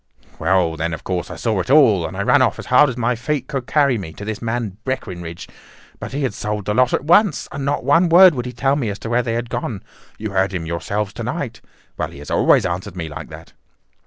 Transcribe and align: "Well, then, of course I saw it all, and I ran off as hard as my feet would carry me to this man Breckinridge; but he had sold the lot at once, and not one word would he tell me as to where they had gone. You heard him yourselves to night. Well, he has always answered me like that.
"Well, 0.39 0.77
then, 0.77 0.95
of 0.95 1.03
course 1.03 1.29
I 1.29 1.35
saw 1.35 1.59
it 1.59 1.69
all, 1.69 2.07
and 2.07 2.17
I 2.17 2.23
ran 2.23 2.41
off 2.41 2.57
as 2.57 2.65
hard 2.65 2.89
as 2.89 2.97
my 2.97 3.13
feet 3.13 3.53
would 3.53 3.67
carry 3.67 3.99
me 3.99 4.13
to 4.13 4.25
this 4.25 4.41
man 4.41 4.77
Breckinridge; 4.83 5.47
but 5.99 6.11
he 6.11 6.23
had 6.23 6.33
sold 6.33 6.65
the 6.65 6.73
lot 6.73 6.91
at 6.91 7.03
once, 7.03 7.47
and 7.51 7.65
not 7.65 7.83
one 7.83 8.09
word 8.09 8.33
would 8.33 8.47
he 8.47 8.51
tell 8.51 8.75
me 8.75 8.89
as 8.89 8.97
to 8.97 9.09
where 9.11 9.21
they 9.21 9.33
had 9.33 9.51
gone. 9.51 9.83
You 10.17 10.31
heard 10.31 10.55
him 10.55 10.65
yourselves 10.65 11.13
to 11.13 11.23
night. 11.23 11.61
Well, 11.97 12.09
he 12.09 12.17
has 12.17 12.31
always 12.31 12.65
answered 12.65 12.95
me 12.97 13.09
like 13.09 13.29
that. 13.29 13.53